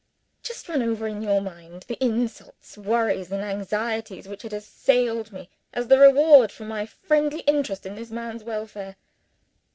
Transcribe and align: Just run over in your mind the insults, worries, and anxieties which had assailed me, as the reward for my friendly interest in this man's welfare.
Just 0.41 0.67
run 0.67 0.81
over 0.81 1.05
in 1.07 1.21
your 1.21 1.41
mind 1.41 1.83
the 1.87 2.03
insults, 2.03 2.75
worries, 2.75 3.31
and 3.31 3.43
anxieties 3.43 4.27
which 4.27 4.41
had 4.41 4.51
assailed 4.51 5.31
me, 5.31 5.47
as 5.73 5.89
the 5.89 5.99
reward 5.99 6.51
for 6.51 6.63
my 6.65 6.87
friendly 6.87 7.41
interest 7.41 7.85
in 7.85 7.93
this 7.93 8.09
man's 8.09 8.43
welfare. 8.43 8.95